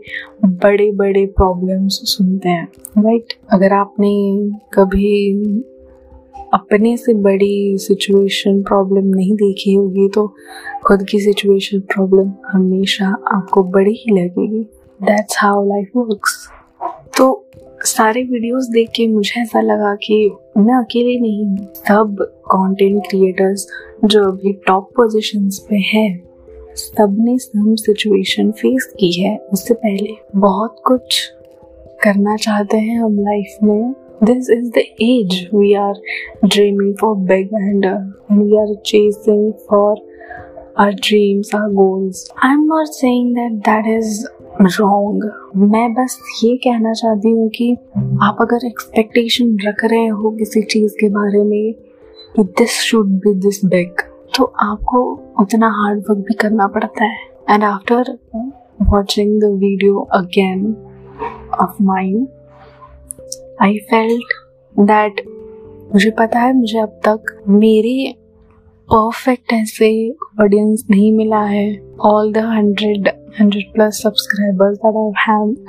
बड़े 0.46 0.92
बड़े 0.92 1.26
प्रॉब्लम्स 1.26 2.00
सुनते 2.04 2.50
हैं 2.50 2.68
राइट 2.98 3.24
right? 3.24 3.54
अगर 3.54 3.74
आपने 3.74 4.12
कभी 4.74 5.64
अपने 6.54 6.96
से 6.98 7.14
बड़ी 7.14 7.78
सिचुएशन 7.78 8.62
प्रॉब्लम 8.64 9.08
नहीं 9.08 9.36
देखी 9.36 9.74
होगी 9.74 10.08
तो 10.10 10.28
खुद 10.86 11.06
की 11.10 11.20
सिचुएशन 11.20 11.80
प्रॉब्लम 11.80 12.32
हमेशा 12.48 13.08
आपको 13.28 13.64
बड़ी 13.64 13.96
ही 13.96 14.16
लगेगी 14.16 14.64
दैट्स 15.00 15.38
हाउ 15.40 15.66
लाइफ 15.66 15.92
वर्क्स 15.96 16.48
तो 17.18 17.45
सारे 17.82 18.22
वीडियोस 18.24 18.68
देख 18.70 18.90
के 18.90 19.08
मुझे 19.08 19.42
ऐसा 19.42 19.62
लगा 19.62 19.94
कि 19.96 20.16
मैं 20.58 20.74
अकेले 20.76 21.20
नहीं 21.20 21.46
हूँ। 21.46 21.74
सब 21.88 22.16
कंटेंट 22.46 23.02
क्रिएटर्स 23.10 23.68
जो 24.06 24.24
अभी 24.24 24.54
टॉप 24.68 24.90
पोजीशंस 24.96 25.60
पे 25.70 25.76
हैं, 25.76 26.24
सबने 26.76 27.38
सम 27.38 27.76
सिचुएशन 27.76 28.52
फेस 28.52 28.86
की 29.00 29.12
है। 29.22 29.38
उससे 29.54 29.74
पहले 29.74 30.16
बहुत 30.36 30.76
कुछ 30.86 31.20
करना 32.04 32.36
चाहते 32.36 32.78
हैं 32.78 33.00
हम 33.00 33.20
लाइफ 33.20 33.58
में। 33.64 33.94
This 34.24 34.50
is 34.50 34.70
the 34.70 34.84
age 35.02 35.50
we 35.56 35.74
are 35.74 35.94
dreaming 36.46 36.96
for 37.02 37.16
big 37.16 37.54
and 37.54 37.86
we 38.32 38.58
are 38.58 38.76
chasing 38.86 39.52
for 39.70 40.06
our 40.80 40.94
dreams 40.94 41.56
our 41.56 41.70
goals 41.70 42.28
I 42.44 42.54
am 42.54 42.64
not 42.64 42.88
saying 42.88 43.36
that 43.36 43.52
that 43.70 43.86
wrong. 44.60 45.20
मैं 45.56 45.94
बस 45.94 46.18
ये 46.44 46.56
कहना 46.58 46.94
चाहती 46.94 47.32
हूँ 47.32 47.50
कि 47.50 47.72
आप 48.24 48.38
अगर 48.42 48.66
एक्सपेक्टेशन 48.68 49.58
रख 49.66 49.84
रहे 49.84 50.08
हो 50.08 50.32
किसी 50.32 50.62
चीज़ 50.62 50.94
के 51.00 51.10
बारे 51.10 51.44
में 51.44 51.74
कि 52.36 52.44
this 52.58 52.80
should 52.82 53.10
be 53.24 53.34
this 53.40 53.64
big 53.66 54.02
तो 54.38 54.44
आपको 54.62 55.02
उतना 55.42 55.70
हार्ड 55.76 56.00
वर्क 56.00 56.20
भी 56.20 56.34
करना 56.34 56.68
पड़ता 56.68 57.06
है। 57.06 57.18
And 57.50 57.64
after 57.64 58.18
watching 58.92 59.40
the 59.42 59.52
video 59.60 60.00
again 60.14 60.66
of 61.62 61.84
mind 61.84 62.28
I 63.62 63.78
felt 63.92 64.34
that 64.80 65.22
मुझे 65.94 66.10
पता 66.12 66.40
है, 66.40 66.54
मुझे 66.54 66.80
अब 66.80 67.00
तक 67.08 67.44
मेरे 67.50 68.14
परफेक्ट 68.90 69.54
ऐसे 69.54 69.90
ऑडियंस 70.42 70.84
नहीं 70.90 71.12
मिला 71.18 71.44
है। 71.44 71.96
All 72.02 72.32
the 72.34 72.38
hundred 72.38 73.10
hundred 73.40 73.74
plus 73.74 74.02
subscribers 74.04 74.78
that 74.78 74.96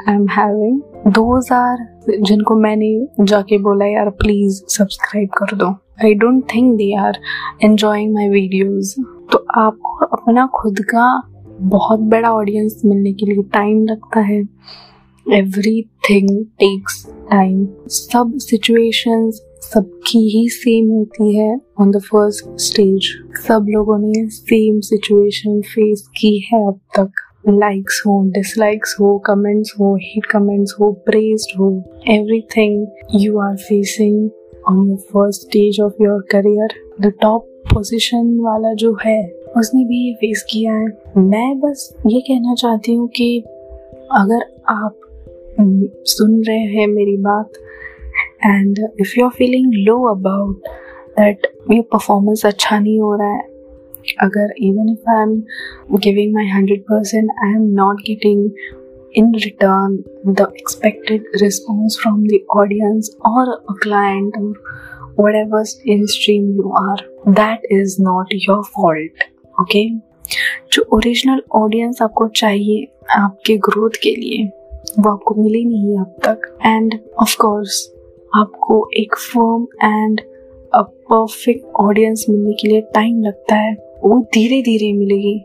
I 0.09 0.15
am 0.15 0.27
having 0.31 0.81
those 1.13 1.49
are 1.53 1.79
जिनको 2.21 2.55
मैंने 2.55 3.25
जाके 3.25 3.59
बोला, 3.59 3.87
यार 3.87 4.11
प्लीज़ 4.21 4.63
सब्सक्राइब 4.69 5.29
कर 5.39 5.57
दो. 5.57 5.67
I 6.05 6.15
don't 6.15 6.45
think 6.55 6.77
they 6.77 6.93
are 6.97 7.19
enjoying 7.65 8.13
my 8.15 8.29
videos 8.29 8.95
तो 9.33 9.45
आपको 9.57 10.07
अपना 10.07 10.47
खुद 10.55 10.81
का 10.91 11.07
बहुत 11.61 12.01
बड़ा 12.13 12.31
ऑडियंस 12.31 12.81
मिलने 12.85 13.13
के 13.13 13.27
लिए 13.27 13.43
टाइम 13.53 13.85
लगता 13.87 14.21
है। 14.21 14.41
एवरी 15.27 15.83
थिंग 16.11 16.31
टेक्स 16.61 17.05
टाइम 17.31 17.67
सब 17.91 18.33
सिचुएशंस 18.41 19.43
सबकी 19.63 20.19
ही 20.31 20.49
सेम 20.49 20.91
होती 20.91 21.37
है 21.37 21.55
ऑन 21.81 21.91
द 21.91 22.01
फ़र्स्ट 22.03 22.61
स्टेज 22.63 23.09
सब 23.47 23.67
लोगों 23.69 23.99
ने 23.99 24.29
सेम 24.31 24.81
सिचुएशन 24.81 25.61
फेस 25.75 26.09
की 26.17 26.39
है 26.53 26.67
अब 26.67 26.81
तक। 26.99 27.23
लाइक्स 27.49 28.03
हो 28.07 28.23
डिसलाइक्स 28.31 28.97
हो 29.01 29.19
कमेंट्स 29.19 29.75
हो 29.81 29.97
हेट 29.97 30.27
कमेंट्स 30.27 30.75
हो 30.81 30.93
प्रेस्ड 30.93 31.59
हो 31.59 31.83
everything 32.09 32.87
you 33.15 33.39
are 33.39 33.57
facing 33.57 34.31
on 34.69 34.89
your 34.89 34.97
first 34.97 35.43
stage 35.43 35.81
of 35.81 35.93
your 36.03 36.21
career 36.21 36.69
the 37.01 37.13
top 37.23 37.47
position 37.75 38.39
वाला 38.41 38.75
जो 38.75 38.97
है, 39.07 39.33
उसने 39.57 39.85
भी 39.85 40.09
ये 40.09 40.15
फेस 40.15 40.47
किया 40.51 40.75
है। 40.75 40.87
मैं 41.17 41.61
बस 41.61 41.97
ये 42.07 42.21
कहना 42.21 42.55
चाहती 42.55 42.95
हूँ 42.95 43.09
कि 43.09 43.41
अगर 44.13 44.63
आप 44.69 44.99
सुन 46.05 46.45
रहे 46.45 46.59
हैं 46.59 46.87
मेरी 46.87 47.17
बात 47.17 47.51
and 48.47 48.79
if 49.01 49.21
you 49.21 49.25
are 49.25 49.31
feeling 49.31 49.73
low 49.75 50.05
about 50.05 50.57
that 51.11 51.47
ये 51.73 51.81
परफॉर्मेंस 51.81 52.47
अच्छा 52.47 52.79
नहीं 52.79 53.01
हो 53.01 53.17
रहा 53.17 53.33
है 53.35 53.56
अगर 54.23 54.55
even 54.59 54.89
if 54.93 55.11
I 55.11 55.23
am 55.23 55.43
giving 55.95 56.35
my 56.35 56.47
hundred 56.47 56.81
percent 56.81 57.31
I 57.45 57.51
am 57.51 57.63
not 57.63 57.97
getting 57.97 58.51
in 59.19 59.29
return 59.43 59.93
the 60.39 60.47
expected 60.61 61.23
response 61.41 61.95
from 62.01 62.25
the 62.25 62.41
audience 62.51 63.09
or 63.25 63.45
a 63.73 63.75
client 63.85 64.35
or 64.37 64.51
whatever 65.17 65.65
in 65.85 66.07
stream 66.07 66.51
you 66.57 66.73
are. 66.73 66.99
That 67.39 67.65
is 67.77 67.95
not 68.09 68.35
your 68.49 68.59
fault, 68.75 69.25
okay? 69.61 69.87
जो 70.73 70.85
original 70.93 71.43
audience 71.53 72.03
आपको 72.03 72.29
चाहिए 72.29 72.89
आपके 73.11 73.57
growth 73.57 73.91
के 73.91 74.15
लिए, 74.17 74.45
वो 75.01 75.11
आपको 75.11 75.35
मिली 75.35 75.65
नहीं 75.65 75.93
है 75.93 76.01
अब 76.01 76.17
तक। 76.25 76.59
एंड 76.67 76.99
ऑफ़ 77.23 77.37
कोर्स 77.37 77.93
आपको 78.35 78.91
एक 78.97 79.17
firm 79.17 79.67
and 79.85 80.21
a 80.75 80.83
perfect 80.83 81.67
audience 81.67 82.27
मिलने 82.31 82.53
के 82.53 82.69
लिए 82.69 82.81
टाइम 82.81 83.23
लगता 83.23 83.55
है। 83.55 83.86
वो 84.05 84.27
धीरे 84.35 84.63
धीरे 84.63 84.93
मिलेगी। 84.93 85.45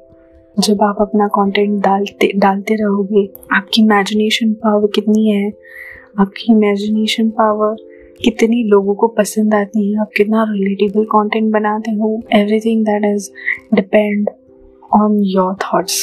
जब 0.59 0.81
आप 0.81 0.95
अपना 1.01 1.27
कंटेंट 1.27 1.83
डालते 1.83 2.31
डालते 2.35 2.75
रहोगे, 2.75 3.29
आपकी 3.51 3.81
इमेजिनेशन 3.81 4.53
पावर 4.53 4.87
कितनी 4.87 5.29
है? 5.29 5.53
आपकी 6.19 6.53
इमेजिनेशन 6.53 7.29
पावर 7.29 7.75
कितनी 8.23 8.63
लोगों 8.63 8.95
को 8.95 9.07
पसंद 9.07 9.53
आती 9.53 9.93
है? 9.93 9.99
आप 9.99 10.09
कितना 10.17 10.45
रिलेटेबल 10.49 11.03
कंटेंट 11.03 11.53
बनाते 11.53 11.91
हो? 11.91 12.21
Everything 12.33 12.85
that 12.85 13.15
is 13.15 13.31
depend 13.73 14.29
on 14.93 15.19
your 15.23 15.53
thoughts. 15.53 15.93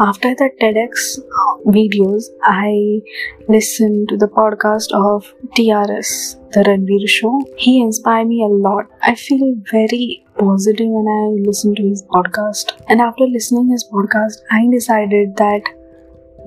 After 0.00 0.34
the 0.34 0.50
TEDx 0.60 1.18
videos, 1.66 2.26
I 2.44 3.00
listened 3.48 4.08
to 4.10 4.16
the 4.16 4.28
podcast 4.28 4.92
of 4.92 5.32
TRS, 5.56 6.36
The 6.52 6.60
Ranveer 6.60 7.08
Show. 7.08 7.42
He 7.56 7.80
inspired 7.80 8.28
me 8.28 8.44
a 8.44 8.46
lot. 8.46 8.86
I 9.02 9.16
feel 9.16 9.54
very 9.72 10.24
positive 10.38 10.86
when 10.88 11.08
I 11.08 11.48
listen 11.48 11.74
to 11.74 11.82
his 11.82 12.04
podcast. 12.04 12.80
And 12.88 13.00
after 13.00 13.24
listening 13.24 13.70
his 13.70 13.84
podcast, 13.92 14.38
I 14.52 14.68
decided 14.70 15.36
that 15.36 15.62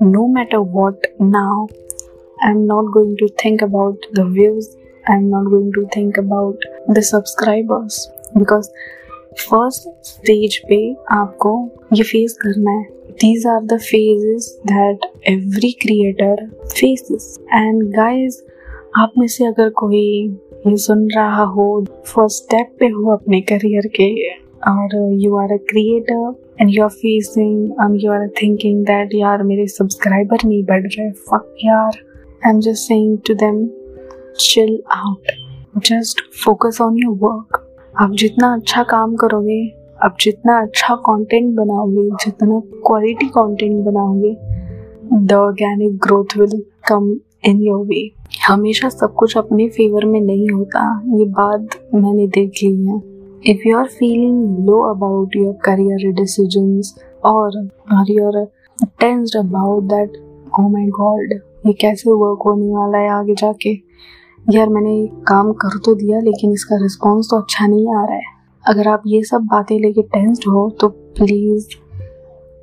no 0.00 0.26
matter 0.26 0.62
what 0.62 1.04
now, 1.20 1.68
I'm 2.40 2.66
not 2.66 2.90
going 2.92 3.16
to 3.18 3.28
think 3.38 3.60
about 3.60 3.98
the 4.12 4.24
views. 4.24 4.74
I'm 5.08 5.28
not 5.28 5.44
going 5.50 5.72
to 5.74 5.86
think 5.92 6.16
about 6.16 6.56
the 6.88 7.02
subscribers 7.02 8.08
because 8.38 8.70
first 9.40 9.88
stage 10.06 10.58
पे 10.68 10.78
आपको 11.12 11.52
ये 11.92 12.02
face 12.04 12.36
करना 12.42 12.70
है 12.70 12.95
These 13.21 13.47
are 13.47 13.63
the 13.63 13.77
phases 13.77 14.59
that 14.67 14.99
every 15.27 15.71
creator 15.71 16.47
faces 16.47 17.39
and 17.53 17.83
guys 17.83 18.43
आप 18.97 19.11
में 19.17 19.27
से 19.27 19.45
अगर 19.45 19.69
कोई 19.69 20.35
ये 20.67 20.77
सुन 20.77 21.09
रहा 21.11 21.43
हो 21.43 21.85
फ़र्स्ट 22.05 22.43
स्टेप 22.43 22.77
पे 22.79 22.85
हो 22.85 23.11
अपने 23.11 23.41
करियर 23.41 23.87
के, 23.87 24.29
और 24.71 25.13
you 25.13 25.35
are 25.35 25.53
a 25.53 25.57
creator 25.57 26.33
and 26.61 26.69
you 26.69 26.83
are 26.83 26.89
facing 26.89 28.03
you 28.03 28.11
are 28.11 28.27
thinking 28.27 28.85
that 28.85 29.09
यार 29.15 29.43
मेरे 29.43 29.67
सब्सक्राइबर 29.67 30.37
नहीं 30.45 30.63
बढ़ 30.63 30.83
रहे 30.83 31.11
फक 31.11 31.55
यार। 31.65 31.91
I 32.45 32.49
am 32.49 32.59
just 32.59 32.87
saying 32.87 33.17
to 33.27 33.33
them 33.33 33.69
chill 34.39 34.83
out 34.91 35.31
just 35.83 36.21
focus 36.45 36.77
on 36.81 36.97
your 36.97 37.15
work 37.15 37.63
आप 37.99 38.11
जितना 38.11 38.53
अच्छा 38.53 38.83
काम 38.83 39.15
करोगे 39.15 39.86
आप 40.03 40.17
जितना 40.21 40.59
अच्छा 40.61 40.95
कंटेंट 41.05 41.53
बनाओगे, 41.55 42.09
जितना 42.23 42.59
क्वालिटी 42.87 43.27
कंटेंट 43.27 43.85
बनाओगे 43.85 44.35
the 45.13 45.33
organic 45.33 45.97
growth 45.97 46.37
will 46.37 46.61
come 46.87 47.09
in 47.45 47.61
your 47.61 47.85
way 47.85 48.09
हमेशा 48.47 48.89
सब 48.89 49.13
कुछ 49.13 49.37
अपने 49.37 49.67
फेवर 49.69 50.05
में 50.05 50.19
नहीं 50.21 50.49
होता। 50.49 50.81
ये 51.19 51.25
बात 51.31 51.79
मैंने 51.95 52.27
देख 52.27 52.63
ली 52.63 52.85
है। 52.85 53.01
If 53.45 53.67
you 53.67 53.77
are 53.77 53.87
feeling 53.87 54.67
low 54.67 54.81
about 54.91 55.35
your 55.35 55.53
career 55.65 56.11
decisions 56.13 56.93
और 57.25 57.57
you 58.09 58.31
tensed 58.99 59.37
about 59.37 59.83
that 59.83 60.17
oh 60.59 60.67
my 60.69 60.87
god 61.01 61.33
ये 61.65 61.73
कैसे 61.73 62.11
वर्क 62.11 62.41
होने 62.45 62.71
वाला 62.75 62.97
है 62.97 63.09
आगे 63.09 63.35
जाके? 63.35 63.77
यार 64.45 64.69
मैंने 64.69 65.05
काम 65.27 65.51
कर 65.53 65.77
तो 65.85 65.93
दिया, 65.95 66.19
लेकिन 66.19 66.51
इसका 66.51 66.75
रिस्पॉन्स 66.81 67.27
तो 67.29 67.37
अच्छा 67.37 67.67
नहीं 67.67 67.95
आ 67.95 68.05
रहा 68.05 68.15
है। 68.15 68.35
अगर 68.67 68.87
आप 68.87 69.03
ये 69.07 69.23
सब 69.23 69.41
बातें 69.51 69.77
लेके 69.79 70.01
टेंस्ड 70.13 70.47
हो 70.47 70.69
तो 70.81 70.87
प्लीज़ 70.87 71.67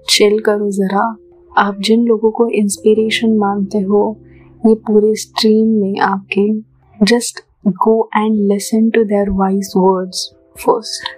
चिल 0.09 0.39
करो 0.39 0.71
ज़रा। 0.71 1.05
आप 1.57 1.77
जिन 1.81 2.05
लोगों 2.07 2.31
को 2.31 2.49
इंस्पिरेशन 2.51 3.37
मानते 3.39 3.79
हो, 3.81 4.17
ये 4.67 4.75
पूरे 4.87 5.15
स्ट्रीम 5.15 5.69
में 5.81 6.01
आपके 6.01 7.05
just 7.05 7.41
go 7.67 7.97
and 8.17 8.37
listen 8.53 8.91
to 8.91 9.05
their 9.05 9.31
wise 9.31 9.73
words 9.77 10.29
first 10.65 11.09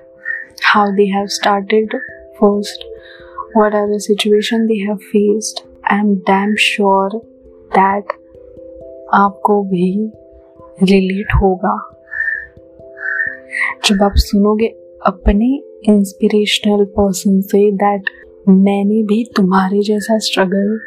how 0.66 0.92
they 0.96 1.04
have 1.06 1.26
started 1.36 1.96
first 2.40 2.84
what 3.56 3.74
are 3.74 3.88
the 3.94 3.98
situation 3.98 4.66
they 4.66 4.74
have 4.82 4.96
faced 5.10 5.66
I 5.92 5.98
am 5.98 6.14
damn 6.30 6.54
sure 6.60 7.18
that 7.72 8.12
आपको 9.14 9.62
भी 9.62 9.90
रिलेट 10.82 11.34
होगा। 11.42 11.76
जब 13.84 14.02
आप 14.02 14.12
सुनोगे 14.16 14.66
अपने 15.06 15.46
इंस्पिरेशनल 15.92 16.84
पर्सन 16.84 17.40
से 17.40 17.70
दैट 17.72 18.10
मैंने 18.48 19.02
भी 19.02 19.24
तुम्हारे 19.36 19.82
जैसा 19.82 20.18
स्ट्रगल 20.18 20.78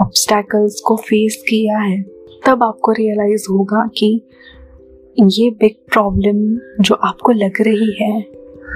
ऑब्स्टैकल्स 0.00 0.80
को 0.80 0.96
फेस 0.96 1.42
किया 1.48 1.78
है, 1.78 2.02
तब 2.46 2.62
आपको 2.62 2.92
रियलाइज़ 2.92 3.46
होगा 3.50 3.86
कि 3.98 4.20
ये 5.20 5.50
बिग 5.50 5.74
प्रॉब्लम 5.92 6.38
जो 6.82 6.94
आपको 6.94 7.32
लग 7.32 7.60
रही 7.60 7.92
है 8.02 8.20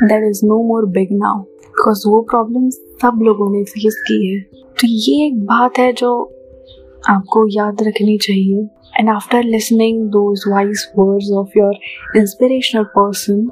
that 0.04 0.28
is 0.30 0.40
no 0.46 0.62
more 0.68 0.86
big 0.86 1.08
now 1.12 1.38
because 1.38 2.08
वो 2.08 2.20
प्रॉब्लम 2.20 2.68
सब 2.70 3.20
लोगों 3.22 3.50
ने 3.52 3.64
फेस 3.64 4.02
की 4.08 4.26
है। 4.26 4.40
तो 4.80 4.86
ये 4.86 5.26
एक 5.26 5.40
बात 5.44 5.78
है 5.78 5.92
जो 5.92 6.10
आपको 7.08 7.46
याद 7.48 7.82
रखनी 7.82 8.18
चाहिए। 8.18 8.62
And 8.98 9.10
after 9.10 9.42
listening 9.42 10.02
those 10.10 10.44
wise 10.48 10.86
words 10.98 11.30
of 11.32 11.58
your 11.58 11.74
inspirational 12.16 12.84
person 12.84 13.50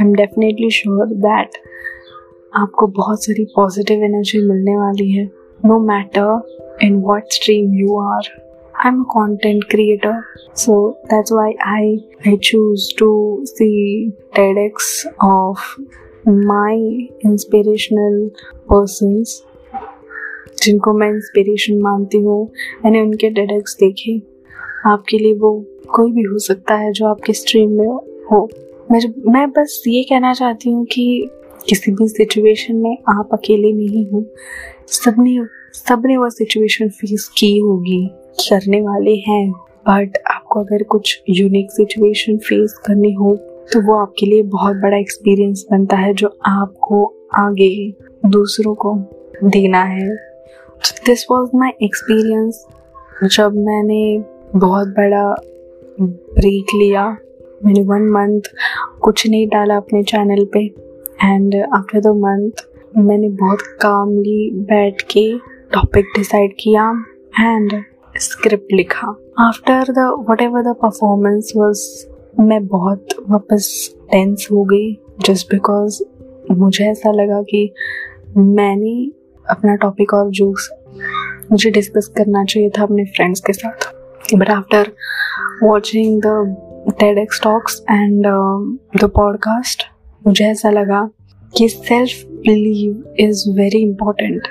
I 0.00 0.06
am 0.06 0.14
definitely 0.14 0.70
sure 0.70 1.06
that 1.06 1.58
आपको 2.56 2.86
बहुत 2.86 3.24
सारी 3.24 3.44
पॉजिटिव 3.44 4.04
एनर्जी 4.04 4.40
मिलने 4.48 4.76
वाली 4.76 5.10
है। 5.12 5.24
No 5.64 5.78
matter 5.80 6.78
in 6.82 6.96
what 6.96 7.22
stream 7.32 7.74
you 7.74 7.98
are 8.00 8.34
I'm 8.86 8.94
a 8.94 9.04
content 9.10 9.64
creator 9.64 10.22
so 10.56 10.90
that's 11.04 11.32
why 11.32 11.52
I 11.66 11.96
I 12.28 12.36
choose 12.36 12.88
to 12.98 13.10
see 13.46 13.68
TEDx 14.38 15.06
of 15.24 15.60
my 16.28 17.08
inspirational 17.24 18.30
persons. 18.70 19.42
जिनको 20.66 20.92
मैं 20.92 21.08
inspiration 21.08 21.80
मानती 21.82 22.18
हूँ, 22.18 22.44
मैंने 22.84 23.00
उनके 23.00 23.30
डेडेक्स 23.30 23.76
देखे। 23.80 24.20
आपके 24.86 25.18
लिए 25.18 25.34
वो 25.34 25.52
कोई 25.88 26.12
भी 26.12 26.22
हो 26.22 26.38
सकता 26.38 26.74
है 26.74 26.92
जो 26.92 27.06
आपके 27.06 27.32
स्ट्रीम 27.32 27.70
में 27.70 27.86
हो। 28.32 28.48
मैं 28.92 29.00
मैं 29.32 29.48
बस 29.50 29.82
ये 29.88 30.02
कहना 30.02 30.32
चाहती 30.34 30.70
हूँ 30.70 30.84
कि 30.84 31.28
किसी 31.68 31.92
भी 31.92 32.08
सिचुएशन 32.08 32.76
में 32.76 32.96
आप 33.10 33.28
अकेले 33.32 33.72
नहीं 33.72 34.06
हो। 34.10 34.24
सबने 34.88 35.38
सबने 35.74 36.16
वो 36.16 36.28
सिचुएशन 36.30 36.88
फेस 36.90 37.28
की 37.38 37.58
होगी, 37.58 38.06
करने 38.40 38.80
वाले 38.82 39.14
हैं। 39.28 39.50
बट 39.88 40.16
आपको 40.30 40.60
अगर 40.60 40.82
कुछ 40.82 41.22
यूनिक 41.30 41.70
सिचुएशन 41.70 42.36
फेस 42.38 42.78
करनी 42.86 43.12
हो 43.12 43.34
तो 43.72 43.80
वो 43.80 43.94
आपके 43.94 44.26
लिए 44.26 44.42
बहुत 44.50 44.76
बड़ा 44.76 44.96
एक्सपीरियंस 44.96 45.64
बनता 45.70 45.96
है 45.96 46.12
जो 46.14 46.28
आपको 46.46 47.04
आगे 47.34 47.70
दूसरों 48.26 48.74
को 48.74 48.94
देना 49.44 49.82
है। 49.84 50.08
दिस 51.06 51.26
वॉज़ 51.30 51.50
माई 51.56 51.70
एक्सपीरियंस 51.82 52.64
जब 53.24 53.54
मैंने 53.56 54.58
बहुत 54.58 54.88
बड़ा 54.88 55.24
ब्रेक 56.00 56.74
लिया, 56.74 57.06
मैंने 57.64 57.82
वन 57.82 58.08
मंथ 58.10 58.50
कुछ 59.02 59.26
नहीं 59.26 59.46
डाला 59.48 59.76
अपने 59.76 60.02
चैनल 60.02 60.44
पे. 60.52 60.64
एंड 61.24 61.54
आफ्टर 61.74 62.00
द 62.00 62.06
मंथ 62.16 62.64
मैंने 62.96 63.28
बहुत 63.28 63.60
कामली 63.82 64.50
बैठ 64.54 65.02
के 65.02 65.38
टॉपिक 65.72 66.12
डिसाइड 66.16 66.54
किया 66.60 66.90
एंड 67.40 67.82
स्क्रिप्ट 68.20 68.72
लिखा. 68.72 69.14
After 69.38 69.92
the 69.92 70.26
whatever 70.42 70.62
the 70.62 70.74
performance 70.82 71.52
was 71.56 71.82
मैं 72.40 72.66
बहुत 72.66 73.08
वापस 73.30 73.94
टेंस 74.12 74.48
हो 74.52 74.64
गई 74.64 74.92
जस्ट 75.26 75.50
बिकॉज़ 75.50 76.02
मुझे 76.52 76.84
ऐसा 76.84 77.10
लगा 77.12 77.42
कि 77.42 77.70
मैंने 78.36 79.12
अपना 79.50 79.74
टॉपिक 79.74 80.14
और 80.14 80.30
जोक्स 80.30 80.70
मुझे 81.52 81.70
डिस्कस 81.70 82.06
करना 82.16 82.44
चाहिए 82.44 82.70
था 82.70 82.82
अपने 82.82 83.04
फ्रेंड्स 83.04 83.40
के 83.40 83.52
साथ। 83.52 83.94
But 84.34 84.48
after 84.48 84.92
watching 85.62 86.22
the 86.26 86.56
TEDx 87.18 87.40
talks 87.42 87.84
and 87.90 88.26
the 89.00 89.04
podcast 89.04 89.82
मुझे 90.26 90.44
ऐसा 90.44 90.70
लगा 90.70 91.10
कि 91.56 91.68
self 91.68 92.24
believe 92.26 93.14
is 93.18 93.50
very 93.50 93.78
important 93.78 94.42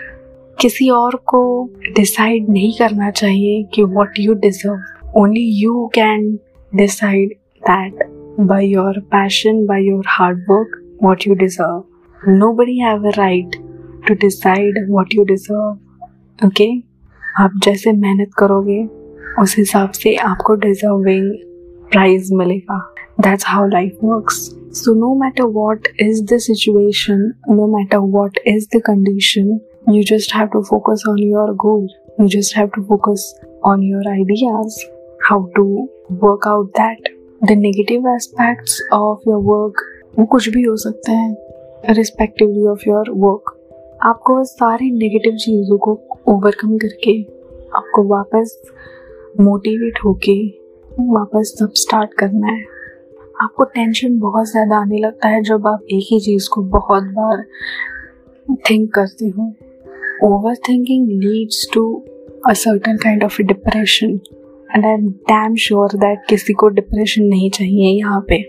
किसी 0.60 0.90
और 0.90 1.16
को 1.16 1.70
डिसाइड 1.96 2.50
नहीं 2.50 2.74
करना 2.74 3.12
चाहिए 3.12 3.64
कि 3.64 3.84
what 3.84 4.10
you 4.20 4.34
deserve 4.34 5.12
only 5.18 5.46
you 5.64 5.92
can 5.96 6.40
decide 6.76 7.30
that 7.70 8.10
by 8.40 8.68
your 8.68 9.00
passion 9.00 9.66
by 9.66 9.84
your 9.84 10.04
hard 10.08 10.46
work 10.50 10.98
what 11.04 11.28
you 11.28 11.36
deserve 11.36 11.84
nobody 12.54 12.78
have 12.78 13.08
a 13.08 13.12
right 13.18 13.65
to 14.08 14.14
decide 14.22 14.86
what 14.92 15.16
you 15.16 15.24
deserve 15.26 16.46
okay 16.48 16.70
आप 17.44 17.60
जैसे 17.64 17.92
मेहनत 17.92 18.32
करोगे 18.38 18.84
उस 19.42 19.56
हिसाब 19.58 19.92
से 19.92 20.16
आपको 20.32 20.56
डिजर्विंग 20.66 21.32
प्राइज 21.92 22.32
मिलेगा 22.34 22.80
that's 23.22 23.46
how 23.48 23.68
life 23.68 24.00
works 24.04 24.42
so 24.84 24.94
no 25.00 25.14
matter 25.20 25.44
what 25.54 25.88
is 26.02 26.24
the 26.34 26.38
situation 26.48 27.32
no 27.50 27.68
matter 27.78 28.12
what 28.18 28.40
is 28.48 28.68
the 28.76 28.82
condition 28.86 29.60
You 29.88 30.04
just 30.04 30.32
have 30.32 30.52
to 30.52 30.64
focus 30.64 31.04
on 31.06 31.20
your 31.20 31.54
goal. 31.54 31.88
You 32.18 32.28
just 32.28 32.56
have 32.56 32.72
to 32.72 32.82
focus 32.84 33.36
on 33.64 33.84
your 33.84 34.02
ideas, 34.02 34.84
how 35.22 35.52
to 35.56 35.88
work 36.12 36.48
out 36.48 36.74
that. 36.74 36.98
The 37.42 37.56
negative 37.56 38.04
aspects 38.08 38.82
of 38.92 39.28
your 39.28 39.40
work 39.42 39.84
वो 40.18 40.26
कुछ 40.26 40.50
भी 40.50 40.64
हो 40.64 40.76
सकते 40.78 41.12
हैं 41.12 41.94
respectively 41.94 42.66
of 42.68 42.90
your 42.90 43.12
work 43.20 43.54
आपको 44.06 44.44
सारी 44.44 44.90
negative 44.92 45.36
चीज़ों 45.36 45.78
को 45.78 45.92
ओवरकम 46.28 46.78
करके, 46.78 47.12
आपको 47.76 48.04
वापस 48.08 48.62
मोटिवेट 49.40 50.00
होके, 50.06 50.36
वापस 51.12 51.54
सब 51.60 51.72
स्टार्ट 51.76 52.14
करना 52.14 52.48
है। 52.48 52.64
आपको 53.44 53.64
टेंशन 53.64 54.20
बहुत 54.20 54.50
ज़्यादा 54.52 54.78
आने 54.78 54.98
लगता 54.98 55.28
है 55.28 55.42
जब 55.44 55.68
आप 55.68 55.88
एक 55.92 56.08
ही 56.12 56.20
चीज़ 56.20 56.50
को 56.54 56.62
बहुत 56.70 57.04
बार 57.14 57.44
थिंक 58.70 58.94
करते 58.94 59.30
हो। 59.30 59.48
Overthinking 60.70 61.08
leads 61.24 61.68
to 61.74 61.86
a 62.48 62.54
certain 62.56 62.98
kind 62.98 63.24
of 63.24 63.42
depression 63.42 64.20
and 64.70 64.86
I 64.86 64.92
am 64.92 65.08
damn 65.32 65.56
sure 65.56 65.96
that 65.96 66.26
किसी 66.30 66.54
को 66.54 66.70
डिप्रेशन 66.70 67.24
नहीं 67.24 67.50
चाहिए 67.50 67.98
यहाँ 67.98 68.22
पे। 68.30 68.42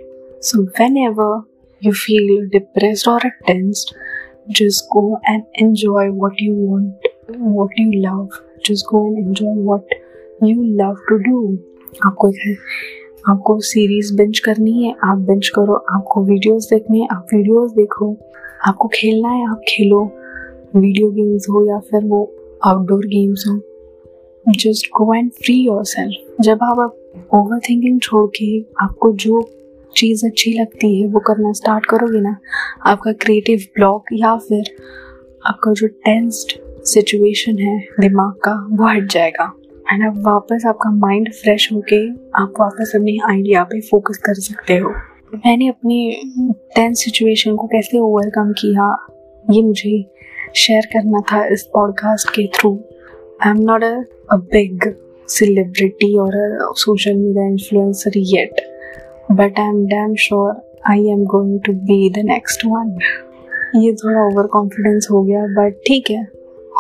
So 0.42 0.62
whenever 0.99 1.40
you 1.83 1.92
feel 1.95 2.49
depress 2.49 3.09
और 3.09 3.27
अटेंस्ड 3.27 3.95
just 4.53 4.83
go 4.97 5.17
and 5.31 5.43
enjoy 5.63 6.05
what 6.23 6.35
you 6.43 6.55
want, 6.55 7.07
what 7.57 7.71
you 7.81 7.91
love. 7.95 8.29
Just 8.69 8.87
go 8.93 9.01
and 9.03 9.19
enjoy 9.19 9.55
what 9.71 9.83
you 10.43 10.59
love 10.81 10.97
to 11.11 11.19
do. 11.31 11.57
आपको 12.07 12.33
आपको 13.33 13.61
सीरीज़ 13.61 14.17
बिंच 14.17 14.39
करनी 14.39 14.85
है, 14.85 14.95
आप 15.05 15.19
बिंच 15.19 15.49
करो, 15.49 15.75
आपको 15.75 16.25
वीडियोस 16.25 16.71
देखनी 16.73 17.01
है, 17.01 17.09
आप 17.13 17.27
वीडियोस 17.35 17.73
देखो। 17.73 18.17
आपको 18.69 18.89
खेलना 18.89 19.29
है, 19.29 19.51
आप 19.51 19.61
खेलो। 19.69 20.11
वीडियो 20.77 21.11
गेम्स 21.11 21.47
हो 21.51 21.67
या 21.67 21.79
फिर 21.79 22.05
वो 22.05 22.35
आउटडोर 22.65 23.07
गेम्स 23.07 23.45
हो। 23.49 23.61
Just 24.49 24.87
go 24.87 25.15
and 25.15 25.31
free 25.31 25.55
yourself 25.85 26.43
जब 26.43 26.59
आप 26.63 26.79
ओवर 27.35 27.59
थिंकिंग 27.59 28.01
छोड़ 28.01 28.31
के 28.31 28.61
आपको 28.83 29.13
जो 29.13 29.49
चीज़ 29.96 30.27
अच्छी 30.27 30.53
लगती 30.53 31.01
है, 31.01 31.07
वो 31.09 31.20
करना 31.20 31.53
स्टार्ट 31.53 31.87
करोगे 31.87 32.20
ना, 32.20 32.37
आपका 32.87 33.12
क्रिएटिव 33.12 33.59
ब्लॉक 33.75 34.05
या 34.12 34.37
फिर 34.37 34.75
आपका 35.46 35.72
जो 35.72 35.87
टेंस्ड 35.87 36.53
सिचुएशन 36.85 37.59
है 37.59 37.79
दिमाग 38.01 38.33
का, 38.44 38.53
वो 38.70 38.88
हट 38.88 39.11
जाएगा। 39.11 39.53
एंड 39.92 40.07
अब 40.07 40.22
वापस 40.27 40.66
आपका 40.66 40.90
माइंड 40.90 41.33
फ्रेश 41.33 41.72
होके 41.72 41.99
आप 42.35 42.53
वापस 42.61 42.92
अपने 42.96 43.16
आइडिया 43.31 43.64
पे 43.64 43.81
फोकस 43.81 44.18
कर 44.18 44.35
सकते 44.35 44.77
हो। 44.77 44.90
मैंने 45.35 45.68
अपनी 45.68 46.22
टेंस 46.77 47.05
सिचुएशन 47.05 47.57
को 47.57 47.66
कैसे 47.66 47.99
ओवरकम 47.99 48.53
किया, 48.53 49.07
ये 49.51 49.62
मुझे 49.62 50.05
शेयर 50.55 50.87
करना 50.92 51.20
था 51.33 51.44
इस 51.46 51.62
पॉडकास्ट 51.75 52.31
के 52.31 52.46
through 52.55 52.72
I 53.42 53.51
am 53.51 53.61
not 53.61 53.85
a 53.85 54.37
big 54.37 54.92
celebrity 55.29 56.16
और 56.18 56.33
social 56.77 57.14
media 57.14 57.44
influencer 57.44 58.12
yet 58.16 58.61
but 59.33 59.59
I 59.59 59.67
am 59.67 59.87
damn 59.87 60.15
sure 60.15 60.79
I 60.91 61.07
am 61.09 61.25
going 61.25 61.61
to 61.67 61.73
be 61.73 62.11
the 62.11 62.19
next 62.19 62.62
one 62.67 62.99
ये 63.75 63.93
थोड़ा 63.93 64.27
ओवर 64.27 64.47
कॉन्फिडेंस 64.47 65.09
हो 65.11 65.23
गया 65.23 65.47
बट 65.47 65.75
ठीक 65.87 66.11
है 66.11 66.29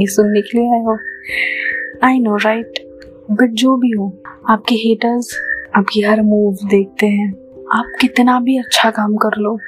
ये 0.00 0.06
सुनने 0.06 0.40
के 0.40 0.58
लिए 0.58 0.72
आए 0.72 0.80
हो? 0.80 0.98
आई 2.02 2.18
नो 2.18 2.36
राइट 2.36 2.72
बट 3.30 3.50
जो 3.50 3.76
भी 3.76 3.90
हो 3.90 4.22
आपके 4.48 4.74
हेटर्स 4.74 5.36
आपकी 5.76 6.00
हर 6.00 6.22
मूव 6.22 6.54
देखते 6.54 7.06
हैं. 7.06 7.34
आप 7.72 7.84
कितना 8.00 8.40
भी 8.40 8.58
अच्छा 8.58 8.90
काम 8.90 9.16
कर 9.16 9.38
लो 9.38 9.58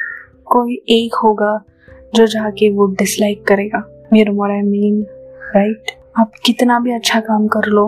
कोई 0.46 0.74
एक 0.88 1.14
होगा 1.14 1.58
जो 2.14 2.26
जाके 2.26 2.70
वो 2.70 2.86
डिसलाइक 2.88 3.44
करेगा। 3.46 3.82
मेरे 4.12 4.32
मोर 4.32 4.50
आई 4.50 4.62
मीन 4.62 5.02
राइट 5.56 5.90
आप 6.18 6.32
कितना 6.44 6.78
भी 6.80 6.92
अच्छा 6.92 7.20
काम 7.20 7.46
कर 7.46 7.66
लो, 7.66 7.86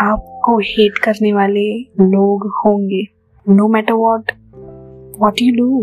आपको 0.00 0.58
हेट 0.58 0.98
करने 0.98 1.32
वाले 1.32 1.68
लोग 2.00 2.46
होंगे। 2.56 3.02
No 3.46 3.68
matter 3.68 3.92
what 3.92 4.32
what 5.20 5.42
you 5.42 5.54
do 5.56 5.82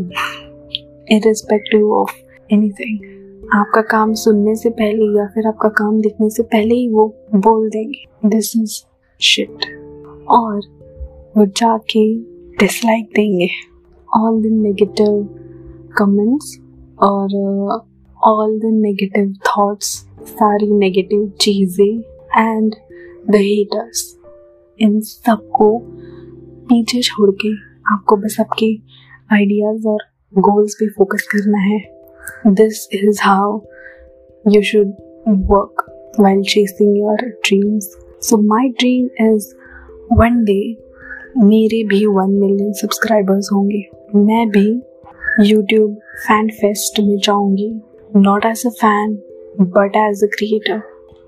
irrespective 1.15 1.91
of 1.91 2.13
anything 2.52 3.50
आपका 3.54 3.82
काम 3.82 4.13
सुनने 4.13 4.56
से 4.56 4.70
पहले 4.70 5.06
या 5.17 5.26
फिर 5.26 5.48
आपका 5.48 5.70
काम 5.70 6.00
दिखने 6.02 6.30
से 6.30 6.43
पहले 6.43 6.76
ही 6.76 6.89
वो 6.89 7.08
बोल 7.36 7.70
देंगे। 7.70 8.30
दिस 8.30 8.56
इज़ 8.58 8.82
शिट 9.22 9.65
और 10.30 10.62
वो 11.38 11.46
जाके 11.46 12.04
डिसलाइक 12.60 13.10
देंगे। 13.15 13.48
ऑल 14.10 14.41
द 14.41 14.46
नेगेटिव 14.54 15.22
कमेंट्स 15.97 16.60
और 17.03 17.25
ऑल 18.23 18.60
द 18.60 18.62
नेगेटिव 18.65 19.33
थॉट्स 19.47 19.86
सारी 20.21 20.73
नेगेटिव 20.73 21.33
चीज़ें 21.41 21.99
एंड 22.38 22.75
द 23.29 23.36
हेटर्स 23.36 24.17
इन 24.79 24.99
सबको 24.99 25.79
पीछे 26.69 27.01
छोड़ 27.01 27.31
के 27.31 27.53
आपको 27.93 28.17
बस 28.17 28.38
आपके 28.39 28.75
आइडियाज़ 29.36 29.88
और 29.88 29.97
गोल्स 30.38 30.73
पे 30.73 30.89
फोकस 30.89 31.27
करना 31.31 31.57
है. 31.57 31.79
This 32.47 32.89
is 32.93 33.19
how 33.23 33.62
you 34.47 34.62
should 34.62 34.88
work 35.27 35.93
while 36.19 36.43
chasing 36.43 36.93
your 36.95 37.15
dreams. 37.47 37.88
So, 38.19 38.38
my 38.51 38.62
dream 38.81 39.07
is 39.21 39.47
one 40.19 40.38
day 40.49 40.75
मेरे 41.38 41.83
भी 41.83 42.05
वन 42.05 42.31
मिलियन 42.31 42.73
सब्सक्राइबर्स 42.73 43.49
होंगे. 43.53 43.83
मैं 44.15 44.49
भी 44.49 44.81
यूट्यूब 45.39 45.95
फ़ैन 46.28 46.47
फेस्ट 46.50 47.00
में 47.00 47.17
जाऊँगी। 47.17 47.69
Not 48.15 48.45
as 48.45 48.63
a 48.65 48.69
fan 48.69 49.12
but 49.60 49.95
as 49.95 50.23
a 50.23 50.28
creator 50.28 50.78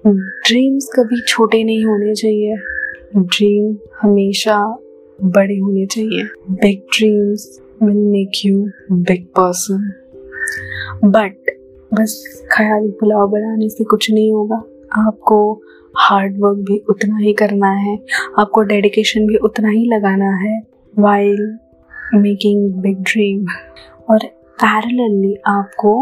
dreams 0.06 0.90
कभी 0.96 1.22
छोटे 1.28 1.64
नहीं 1.64 1.86
होने 1.86 2.14
चाहिए। 2.16 2.56
ड्रीम 3.18 3.76
हमेशा 4.02 4.58
बड़े 5.20 5.58
होने 5.58 5.86
चाहिए। 5.86 6.24
Big 6.52 6.80
dreams 6.98 7.60
will 7.84 7.98
make 7.98 8.46
you 8.46 8.66
big 8.92 9.26
person 9.40 9.92
but 11.06 11.52
बस 11.92 12.44
ख्याली 12.52 12.92
पुलाव 12.92 13.28
बनाने 13.28 13.70
से 13.70 13.84
कुछ 13.84 14.12
नहीं 14.12 14.32
होगा। 14.32 14.64
आपको 14.98 15.62
हार्ड 15.98 16.40
वर्क 16.40 16.58
भी 16.58 16.84
उतना 16.90 17.18
ही 17.18 17.34
करना 17.34 17.72
है। 17.78 17.98
आपको 18.40 18.62
डेडिकेशन 18.64 19.28
भी 19.28 19.38
उतना 19.38 19.70
ही 19.70 19.86
लगाना 19.86 20.36
है। 20.38 20.60
वाइल 21.00 21.58
मेकिंग 22.16 22.72
बिग 22.74 23.02
ड्रीम 23.02 23.46
और 24.10 24.26
पैरेलली 24.62 25.36
आपको 25.48 25.94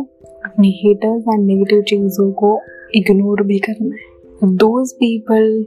अपने 0.45 0.67
हेटर्स 0.83 1.23
एंड 1.33 1.45
नेगेटिव 1.45 1.81
चीज़ों 1.89 2.31
को 2.33 2.59
इग्नोर 2.95 3.43
भी 3.43 3.59
करना 3.59 3.95
है 3.95 4.55
those 4.55 4.91
people 4.93 5.65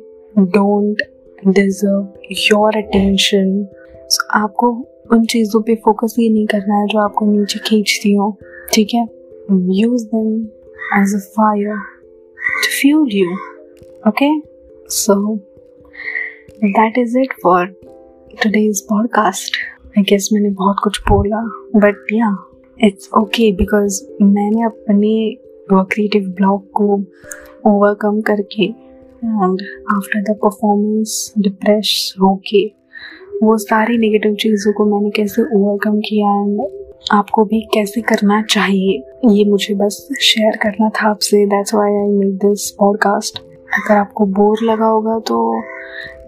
don't 0.57 1.03
deserve 1.49 2.33
your 2.33 2.77
attention 2.77 3.53
आपको 4.35 4.71
उन 5.13 5.25
चीज़ों 5.27 5.61
पे 5.63 5.75
फोकस 5.85 6.15
ही 6.19 6.29
नहीं 6.33 6.47
करना 6.47 6.81
है 6.81 6.87
जो 6.87 6.99
आपको 6.99 7.27
नीचे 7.27 7.59
खींचती 7.67 8.15
हो 8.15 8.37
ठीक 8.73 8.95
है 8.95 9.07
use 9.81 10.07
them 10.07 10.37
as 11.01 11.15
a 11.15 11.25
fire 11.37 11.75
to 12.63 12.71
fuel 12.71 13.09
you. 13.09 13.39
Okay? 14.07 14.41
So, 14.89 15.41
that 16.61 16.97
is 16.97 17.15
it 17.15 17.33
for 17.43 17.71
today's 18.37 18.83
podcast. 18.83 19.57
I 19.99 20.03
guess 20.03 20.29
मैंने 20.33 20.51
बहुत 20.51 20.77
कुछ 20.85 21.01
बोला 21.01 21.41
बट 21.77 22.13
या 22.13 22.37
इट्स 22.85 23.09
ओके 23.19 23.53
बिकॉज़ 23.53 24.03
मैंने 24.23 24.63
अपने 24.63 25.37
क्रिएटिव 25.73 26.29
ब्लॉग 26.29 26.71
को 26.71 26.95
ओवरकम 27.71 28.21
करके 28.21 28.65
and 28.65 29.63
after 29.93 30.23
the 30.23 30.37
performance 30.37 31.33
depress 31.39 32.15
होके, 32.23 32.67
वो 33.43 33.57
सारी 33.59 33.99
नेगेटिव 33.99 34.35
चीज़ों 34.35 34.73
को 34.73 34.85
मैंने 34.85 35.11
कैसे 35.11 35.43
ओवरकम 35.43 35.99
किया 36.01 36.33
एंड 36.33 36.61
आपको 37.13 37.45
भी 37.45 37.61
कैसे 37.75 38.01
करना 38.01 38.43
चाहिए, 38.43 39.03
ये 39.31 39.45
मुझे 39.45 39.75
बस 39.75 40.09
शेयर 40.21 40.57
करना 40.57 40.89
था 40.89 41.11
आपसे 41.11 41.47
that's 41.47 41.75
why 41.75 41.91
I 41.91 42.09
make 42.09 42.37
this 42.37 42.71
podcast 42.71 43.50
अगर 43.79 43.97
आपको 43.97 44.27
बोर 44.27 44.59
लगा 44.63 44.87
होगा 44.87 45.19
तो 45.29 45.39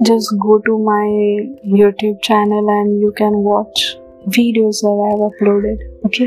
just 0.03 0.35
go 0.37 0.57
to 0.67 0.79
my 0.85 1.09
YouTube 1.79 2.17
channel 2.25 2.71
and 2.71 3.03
you 3.03 3.11
can 3.11 3.35
watch 3.45 3.85
have 5.01 5.25
uploaded 5.25 5.83
okay 6.07 6.27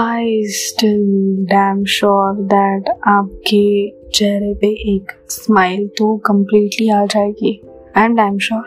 I 0.00 0.42
still 0.48 1.00
damn 1.44 1.84
sure 1.94 2.42
that 2.54 2.88
आपके 3.08 3.90
चेहरे 4.14 4.54
पे 4.54 4.68
एक 4.94 5.12
स्माइल 5.30 5.86
तो 5.98 6.16
कम्प्लीटली 6.26 6.88
आ 6.90 7.04
जाएगी 7.06 7.60
and 7.96 8.20
I 8.20 8.26
am 8.26 8.38
sure 8.38 8.64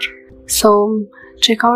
so 0.50 0.74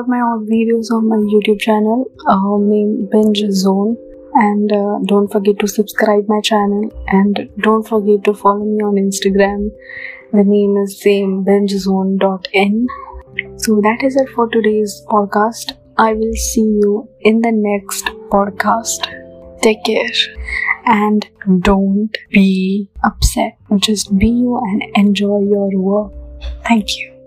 my 0.07 0.19
old 0.21 0.47
videos 0.49 0.89
on 0.91 1.07
my 1.09 1.17
youtube 1.31 1.59
channel 1.59 2.05
uh, 2.27 2.57
named 2.57 3.09
binge 3.09 3.41
zone. 3.51 3.97
And 4.47 4.71
uh, 4.71 4.99
don't 5.05 5.31
forget 5.31 5.59
to 5.59 5.67
subscribe 5.67 6.25
my 6.27 6.41
channel. 6.41 6.91
And 7.07 7.49
don't 7.59 7.87
forget 7.87 8.23
to 8.25 8.33
follow 8.33 8.65
me 8.65 8.83
on 8.83 8.95
instagram. 8.95 9.69
The 10.31 10.43
name 10.43 10.77
is 10.77 11.01
same 11.01 11.45
bingezone.in 11.45 12.87
so 13.57 13.81
that 13.81 14.03
is 14.03 14.15
it 14.15 14.29
for 14.29 14.47
today's 14.49 15.03
podcast. 15.09 15.73
I 15.97 16.13
will 16.13 16.33
see 16.33 16.79
you 16.81 17.09
in 17.21 17.41
the 17.41 17.51
next 17.51 18.05
podcast. 18.31 19.07
Take 19.61 19.83
care. 19.83 20.09
And 20.85 21.27
don't 21.59 22.17
be 22.31 22.89
upset. 23.03 23.57
Just 23.77 24.17
be 24.17 24.29
you 24.29 24.57
and 24.57 24.83
enjoy 24.95 25.41
your 25.41 25.69
work. 25.77 26.13
Thank 26.63 26.97
you 26.97 27.19